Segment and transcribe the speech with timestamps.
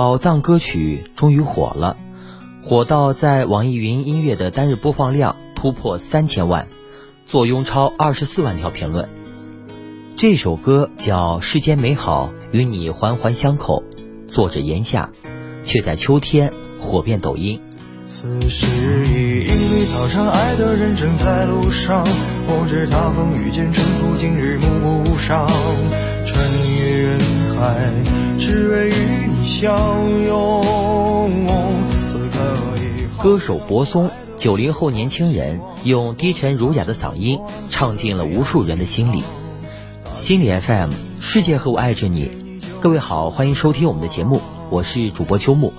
[0.00, 1.98] 宝藏歌曲终于火了，
[2.62, 6.68] 火到在网易云音乐的单日播放量突破三千万，
[7.26, 9.10] 坐拥超二十四万条评论。
[10.16, 13.84] 这首歌叫《世间美好与你环环相扣》，
[14.26, 15.10] 作者炎夏，
[15.64, 17.60] 却在秋天火遍抖音。
[18.08, 18.66] 此时
[19.06, 22.02] 已莺飞草长，爱的人正在路上。
[22.46, 25.46] 我知他风雨兼程途，经日暮上。
[26.24, 26.42] 穿
[26.78, 27.20] 越人
[27.58, 27.92] 海，
[28.38, 29.19] 只为与
[29.50, 30.64] 相拥。
[33.18, 39.24] 歌手柏松，九零后年轻人，用低沉儒雅的嗓音，唱进了无数人的心里。
[40.14, 42.30] 心理 FM，世界和我爱着你。
[42.80, 45.72] 各位好，欢迎收听我们的节目，我是主播秋木。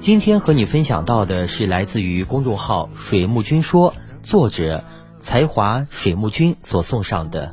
[0.00, 4.84] 今天和你分享到的是来自于公众号“水木君说”作者
[5.18, 7.50] 才华水木君所送上的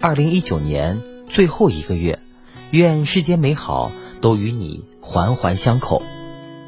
[0.00, 2.18] 二零一九年最后一个月，
[2.72, 3.90] 愿世间美好
[4.20, 6.02] 都与你环环相扣。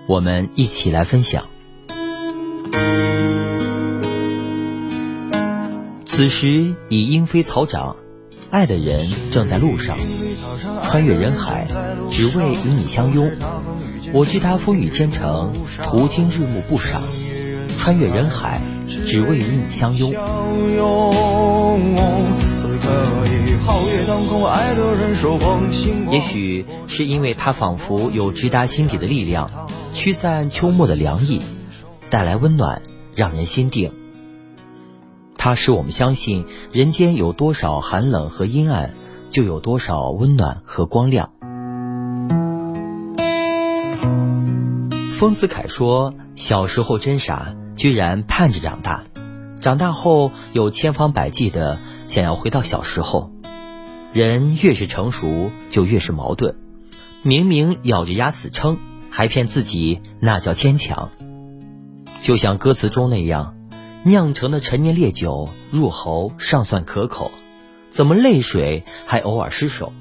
[0.06, 1.44] 我们一起来分享。
[6.04, 7.96] 此时已莺飞草长，
[8.50, 9.96] 爱的人正在路上，
[10.82, 11.66] 穿越人海，
[12.10, 13.30] 只为与你相拥。
[14.12, 15.52] 我知他风雨兼程，
[15.84, 17.02] 途经日暮不赏，
[17.78, 18.60] 穿越人海，
[19.06, 20.12] 只为与你相拥。
[26.10, 31.40] 也许是因为他仿佛有直达心底的力量，驱散秋末的凉意，
[32.08, 32.82] 带来温暖，
[33.14, 33.92] 让人心定。
[35.36, 38.92] 它使我们相信，人间有多少寒冷和阴暗，
[39.30, 41.30] 就有多少温暖和光亮。
[45.16, 49.04] 丰子恺说：“小时候真傻，居然盼着长大；
[49.60, 53.30] 长大后又千方百计的想要回到小时候。
[54.12, 56.56] 人越是成熟，就越是矛盾。
[57.22, 58.78] 明明咬着牙死撑，
[59.10, 61.10] 还骗自己那叫坚强。
[62.22, 63.54] 就像歌词中那样，
[64.04, 67.30] 酿成的陈年烈酒入喉尚算可口，
[67.88, 69.92] 怎么泪水还偶尔失手？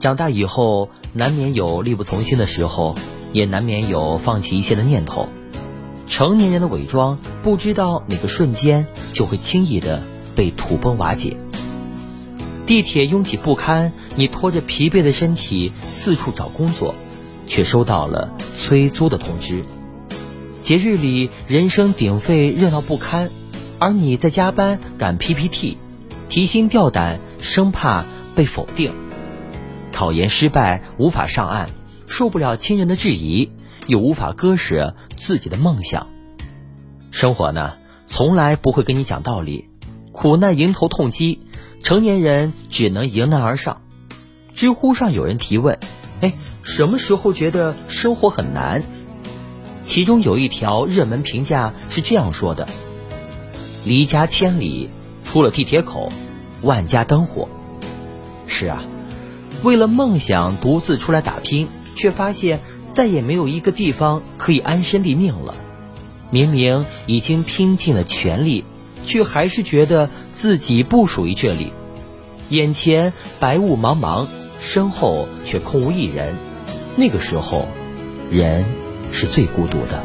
[0.00, 2.96] 长大以后，难免有力不从心的时候。”
[3.30, 5.28] 也难免有放弃一切的念头。
[6.08, 10.02] 成年人的伪装，不知道哪个瞬间就会轻易的
[10.34, 11.36] 被土崩瓦解。
[12.68, 16.94] 地铁拥挤不堪，你拖着疲惫的身体四处找工作，
[17.46, 19.64] 却收到了催租的通知。
[20.62, 23.30] 节日里人声鼎沸，热闹不堪，
[23.78, 25.78] 而你在加班赶 PPT，
[26.28, 28.92] 提心吊胆，生怕被否定。
[29.90, 31.70] 考研失败，无法上岸。
[32.06, 33.50] 受不了亲人的质疑，
[33.86, 36.06] 又无法割舍自己的梦想。
[37.12, 39.67] 生活呢，从来不会跟你讲道理，
[40.18, 41.38] 苦难迎头痛击，
[41.84, 43.82] 成年人只能迎难而上。
[44.52, 45.78] 知乎上有人提问
[46.20, 46.32] ：“哎，
[46.64, 48.82] 什么时候觉得生活很难？”
[49.86, 52.68] 其中有一条热门评价是这样说的
[53.86, 54.88] ：“离家千里，
[55.22, 56.12] 出了地铁口，
[56.62, 57.48] 万家灯火。”
[58.48, 58.82] 是啊，
[59.62, 61.68] 为了梦想独自出来打拼。
[61.94, 65.54] 却发现再也没有一个地方可以安身立命了。
[66.30, 68.64] 明明已经拼尽了全力，
[69.08, 71.72] 却还是觉得自己不属于这里。
[72.50, 74.26] 眼前白雾茫茫，
[74.60, 76.36] 身后却空无一人。
[76.94, 77.68] 那个时候，
[78.30, 78.64] 人
[79.10, 80.04] 是最孤独的。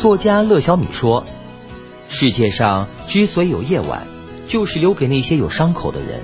[0.00, 1.26] 作家乐小米说
[2.08, 4.06] ：“世界上之所以有夜晚，
[4.48, 6.20] 就是留给那些有伤口的人。”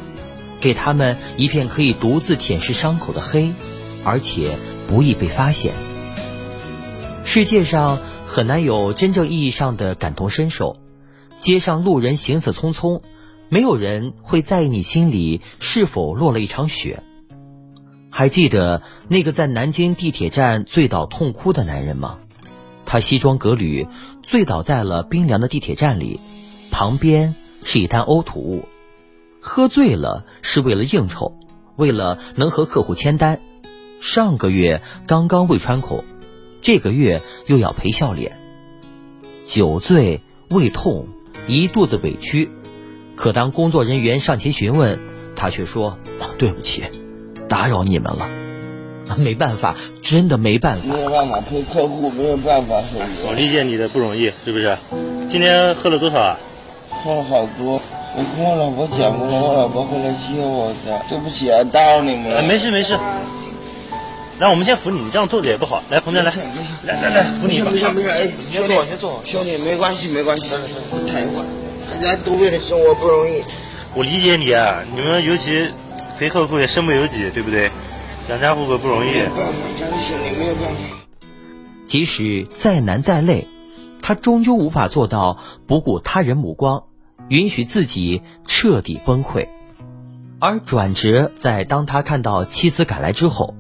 [0.60, 3.52] 给他们一片可以独自舔舐伤口的黑，
[4.04, 5.72] 而且不易被发现。
[7.32, 10.78] 世界上很难有真正意义上的感同身受。
[11.38, 13.02] 街上路人行色匆匆，
[13.48, 17.04] 没有人会在意你心里是否落了一场雪。
[18.10, 22.18] 还记得那个在南京地铁站醉倒痛哭的男人吗？
[22.84, 23.86] 他西装革履，
[24.24, 26.18] 醉倒在了冰凉的地铁站里，
[26.72, 28.64] 旁边是一滩呕吐物。
[29.41, 31.38] 喝醉了是为了应酬，
[31.77, 33.41] 为了能和客户签单。
[34.00, 36.04] 上个月刚刚胃穿孔，
[36.62, 38.39] 这个月又要赔笑脸。
[39.47, 41.09] 酒醉胃痛，
[41.47, 42.51] 一肚子委屈。
[43.16, 44.98] 可当工作人员上前询问，
[45.36, 45.98] 他却说
[46.39, 46.84] ：“对不起，
[47.48, 48.28] 打扰你们了。
[49.18, 50.95] 没办法，真的没办法。
[50.95, 52.83] 没有办法陪客户，没有办法。
[53.27, 54.78] 我理解你的不容易，是不是？
[55.28, 56.39] 今天喝了多少啊？
[56.91, 57.83] 喝了好多。”
[58.13, 61.03] 我跟我老婆讲过了，我老婆回来接我的。
[61.09, 62.42] 对不起啊，打扰你们了。
[62.42, 62.97] 没事没事。
[64.41, 65.83] 来，我们先扶你，你这样坐着也不好。
[65.91, 66.33] 来，旁边来，
[66.84, 67.60] 来来来，扶你。
[67.60, 69.21] 没事没事，哎，先坐先坐。
[69.22, 70.48] 兄弟，没关系没关系。
[71.07, 71.45] 太快，
[71.91, 73.45] 大家都为了生活不容易。
[73.95, 75.71] 我理解你啊，你们尤其
[76.19, 77.71] 陪客户也身不由己，对不对？
[78.31, 79.10] 养家糊口不容易。
[79.10, 80.81] 没有办法，家里心里没有办法。
[81.84, 83.47] 即使再难再累，
[84.01, 86.84] 他终究无法做到不顾他人目光，
[87.28, 89.48] 允许自己彻底崩溃。
[90.39, 93.54] 而转折在当他看到妻子赶来之后，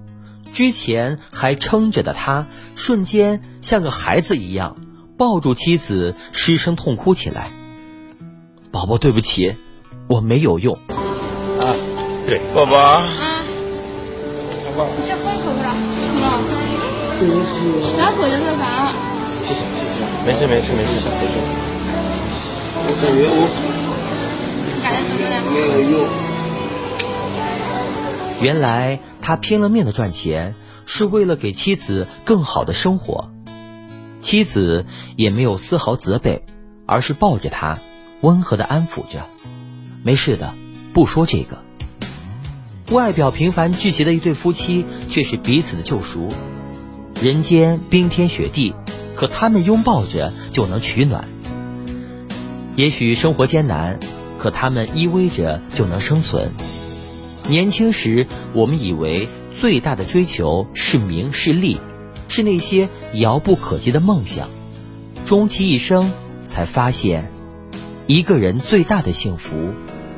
[0.52, 4.76] 之前还撑着的他，瞬间像个孩子一样
[5.16, 7.50] 抱住妻子，失声痛哭起来。
[8.70, 9.56] 宝宝，对不起，
[10.08, 10.74] 我没有用。
[10.74, 11.74] 啊，
[12.26, 13.02] 对，宝宝，啊，
[14.64, 15.74] 宝宝，你小口渴不了？
[17.98, 18.94] 来回着吃饭。
[19.44, 21.36] 谢谢谢谢，没事没事没事，小回去。
[22.82, 23.44] 我感觉我
[24.82, 25.34] 感觉怎么呢？
[25.52, 26.29] 没有用。
[28.40, 30.54] 原来他拼了命的赚钱，
[30.86, 33.30] 是为了给妻子更好的生活。
[34.20, 36.42] 妻子也没有丝毫责备，
[36.86, 37.78] 而是抱着他，
[38.22, 39.26] 温和的安抚着
[40.02, 40.54] ：“没事的，
[40.92, 41.58] 不说这个。”
[42.90, 46.32] 外表平凡至极的一对夫妻，却是彼此的救赎。
[47.22, 48.74] 人间冰天雪地，
[49.14, 51.28] 可他们拥抱着就能取暖。
[52.74, 54.00] 也许生活艰难，
[54.38, 56.52] 可他们依偎着就能生存。
[57.50, 59.26] 年轻时，我们以为
[59.60, 61.78] 最大的追求是名是利，
[62.28, 64.48] 是那些遥不可及的梦想。
[65.26, 66.12] 终其一生，
[66.46, 67.28] 才发现，
[68.06, 69.50] 一个人最大的幸福，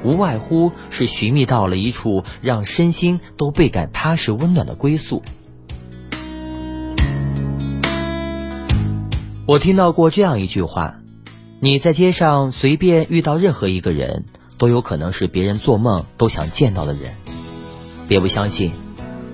[0.05, 5.23] 无外乎是寻觅到了一处让身心都倍感踏实温暖的归宿。
[9.47, 10.97] 我听到过这样一句话：
[11.61, 14.27] 你在街上随便遇到任何一个人，
[14.59, 17.22] 都有可能是别人做梦都想见到的人。
[18.13, 18.73] 别不相信，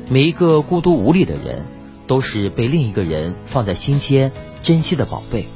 [0.08, 1.66] 每一个孤独无力的人，
[2.06, 4.30] 都是被另一个人放在心间
[4.62, 5.48] 珍惜的宝贝。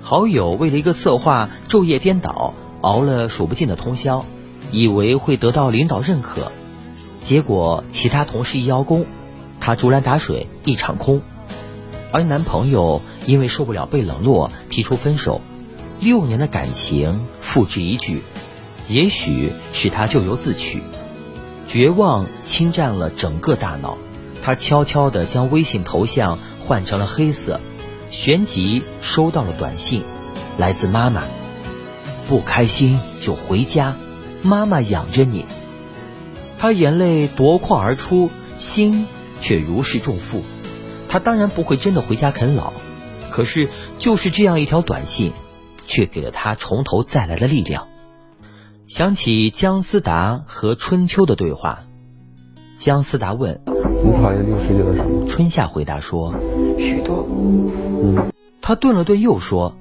[0.00, 4.24] 好友为了一个策划昼夜颠倒，熬了数不尽的通宵，
[4.70, 6.52] 以为会得到领导认可，
[7.20, 9.04] 结果其他同事一邀功，
[9.60, 11.20] 他竹篮打水一场空。
[12.12, 15.42] 而男朋友因为受不了被冷落，提出分手，
[16.00, 18.22] 六年的感情付之一炬，
[18.88, 20.80] 也许是他咎由自取。
[21.66, 23.98] 绝望侵占了整个大脑，
[24.42, 27.60] 他悄悄地将微信头像换成了黑色，
[28.10, 30.04] 旋即收到了短信，
[30.58, 31.24] 来自妈妈
[32.28, 33.96] ：“不开心就回家，
[34.42, 35.46] 妈妈养着你。”
[36.58, 39.06] 他眼泪夺眶而出，心
[39.40, 40.42] 却如释重负。
[41.08, 42.72] 他当然不会真的回家啃老，
[43.30, 43.68] 可是
[43.98, 45.32] 就是这样一条短信，
[45.86, 47.88] 却给了他从头再来的力量。
[48.86, 51.84] 想起姜思达和春秋的对话，
[52.78, 55.26] 姜思达问你讨厌这个世界的什么？
[55.26, 56.34] 春夏，回答说
[56.78, 59.74] 许多，嗯，他顿了顿又说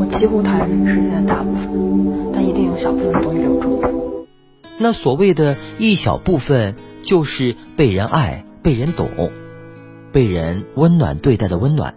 [0.00, 4.26] 我几乎讨厌这个世界的大部分，但一定有小部分的东西留住我。
[4.78, 6.74] 那所谓的一小部分，
[7.04, 9.08] 就是被人爱、被人懂、
[10.10, 11.94] 被人温暖对待的温暖。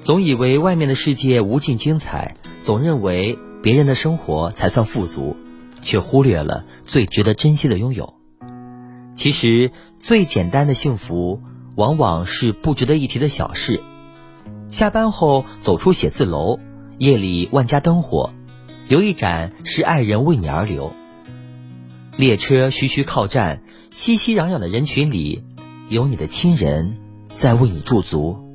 [0.00, 5.36] 总以为外面的世界无尽精彩，总认为别人的生活才算富足，
[5.82, 8.14] 却忽略了最值得珍惜的拥有。
[9.14, 11.40] 其实最简单的幸福，
[11.74, 13.80] 往往是不值得一提的小事。
[14.70, 16.60] 下班后走出写字楼，
[16.98, 18.32] 夜里万家灯火，
[18.88, 20.92] 留一盏是爱人为你而留。
[22.16, 25.42] 列车徐徐靠站，熙熙攘攘的人群里，
[25.88, 26.96] 有你的亲人
[27.28, 28.47] 在为你驻足。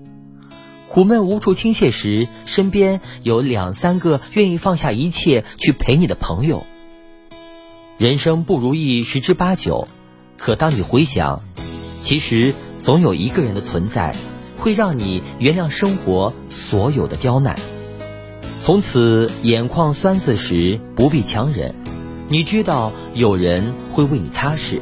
[0.94, 6.68] 苦闷无处倾泻时，身边有两三个愿意放下一切去陪你的朋友。
[7.98, 9.88] 人生不如意十之八九，
[10.38, 11.42] 可当你回想，
[12.04, 14.16] 其实总有一个人的存在，
[14.56, 17.58] 会让你原谅生活所有的刁难。
[18.62, 21.74] 从此眼眶酸涩时不必强忍，
[22.28, 24.80] 你知道有人会为你擦拭；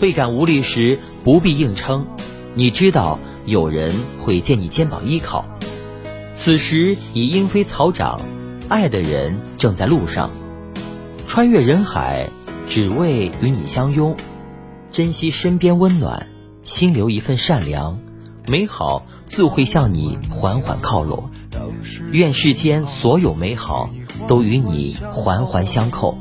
[0.00, 2.06] 倍感无力时不必硬撑，
[2.54, 3.18] 你知道。
[3.46, 5.44] 有人会借你肩膀依靠，
[6.34, 8.20] 此时已莺飞草长，
[8.68, 10.30] 爱的人正在路上，
[11.28, 12.28] 穿越人海，
[12.68, 14.16] 只为与你相拥。
[14.90, 16.26] 珍惜身边温暖，
[16.64, 17.98] 心留一份善良，
[18.48, 21.30] 美好自会向你缓缓靠拢。
[22.10, 23.90] 愿世间所有美好
[24.26, 26.18] 都与你环环相扣。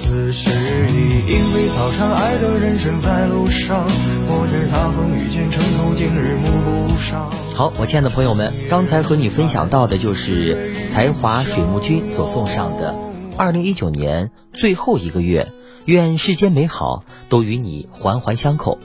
[0.00, 0.48] 此时
[0.88, 3.84] 已莺飞草长，爱的人正在路上。
[4.26, 7.30] 我知他风雨兼程，途经日暮不赏。
[7.54, 12.96] 好，我亲爱的朋友们，刚才和你分享到的就是才华水木君所送上的
[13.36, 15.48] 二零一九年最后一个月，
[15.84, 18.78] 愿世间美好都与你环环相扣。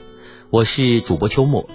[0.50, 1.66] 我是主播秋木，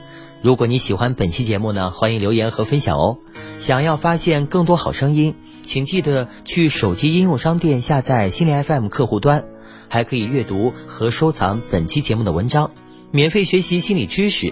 [0.42, 3.20] 如果你喜欢本期节目呢，欢迎留言和分享哦。
[3.60, 5.36] 想要发现更多好声音，
[5.68, 9.46] 请记得去手机应用商店下载心灵 FM 客户端，
[9.88, 12.72] 还可以阅读和收藏本期节目的文章，
[13.12, 14.52] 免费学习心理知识，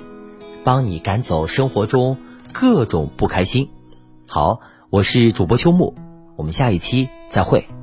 [0.64, 2.18] 帮你赶走生活中
[2.54, 3.70] 各种不开心。
[4.28, 4.60] 好，
[4.92, 5.96] 我是主播秋木，
[6.36, 7.79] 我们下一期再会。